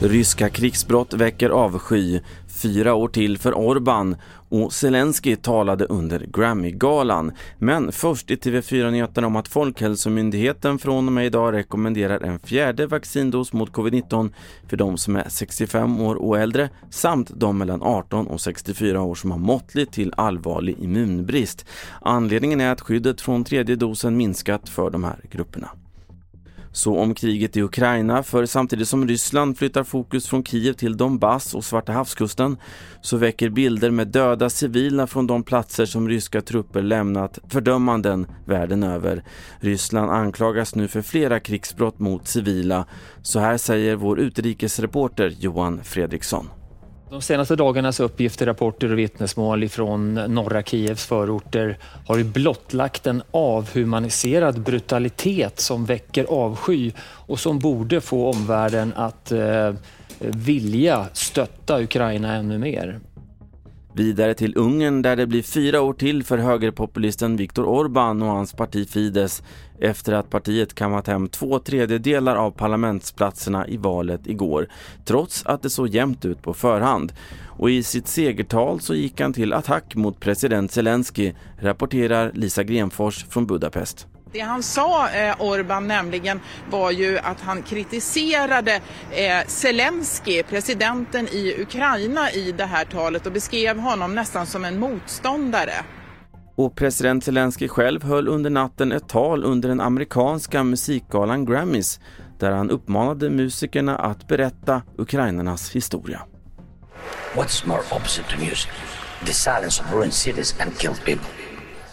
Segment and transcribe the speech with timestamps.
[0.00, 2.20] Ryska krigsbrott väcker avsky.
[2.62, 4.16] Fyra år till för Orban
[4.48, 7.32] och Zelensky talade under Grammy-galan.
[7.58, 13.52] Men först i TV4-nyheterna om att Folkhälsomyndigheten från och med idag rekommenderar en fjärde vaccindos
[13.52, 14.30] mot covid-19
[14.68, 19.14] för de som är 65 år och äldre samt de mellan 18 och 64 år
[19.14, 21.66] som har måttlig till allvarlig immunbrist.
[22.00, 25.68] Anledningen är att skyddet från tredje dosen minskat för de här grupperna.
[26.72, 31.54] Så om kriget i Ukraina, för samtidigt som Ryssland flyttar fokus från Kiev till Donbass
[31.54, 32.56] och Svarta havskusten
[33.00, 38.82] så väcker bilder med döda civila från de platser som ryska trupper lämnat fördömanden världen
[38.82, 39.24] över.
[39.60, 42.86] Ryssland anklagas nu för flera krigsbrott mot civila.
[43.22, 46.61] Så här säger vår utrikesreporter Johan Fredriksson.
[47.12, 53.22] De senaste dagarnas uppgifter, rapporter och vittnesmål från norra Kievs förorter har ju blottlagt en
[53.30, 59.74] avhumaniserad brutalitet som väcker avsky och som borde få omvärlden att eh,
[60.18, 63.00] vilja stötta Ukraina ännu mer.
[63.94, 68.52] Vidare till Ungern där det blir fyra år till för högerpopulisten Viktor Orbán och hans
[68.52, 69.42] parti Fidesz
[69.80, 74.68] efter att partiet kammat hem två tredjedelar av parlamentsplatserna i valet igår
[75.04, 77.12] trots att det såg jämnt ut på förhand.
[77.46, 83.24] Och i sitt segertal så gick han till attack mot president Zelensky, rapporterar Lisa Grenfors
[83.28, 84.06] från Budapest.
[84.32, 88.80] Det han sa, eh, Orban, nämligen var ju att han kritiserade
[89.10, 94.78] eh, Zelensky, presidenten i Ukraina, i det här talet och beskrev honom nästan som en
[94.78, 95.72] motståndare.
[96.56, 102.00] Och president Zelensky själv höll under natten ett tal under den amerikanska musikgalan Grammys
[102.38, 106.22] där han uppmanade musikerna att berätta ukrainarnas historia.
[107.34, 108.68] What's more opposite to music?
[109.26, 111.26] The silence of ruined cities and killed people.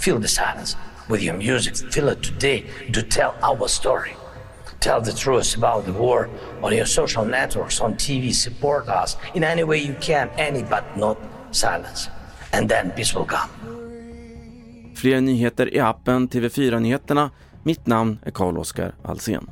[0.00, 0.76] Feel the silence
[1.08, 1.76] with your music.
[1.92, 4.16] fill it today to tell our story.
[4.80, 6.28] Tell the truth about the war
[6.62, 8.32] on your social networks, on TV.
[8.32, 11.16] Support us in any way you can, any but not
[11.50, 12.10] silence.
[12.52, 13.48] And then peace will come.
[14.94, 17.30] Fler nyheter i appen TV4 Nyheterna.
[17.62, 19.50] Mitt namn är Carl-Oskar Alsen.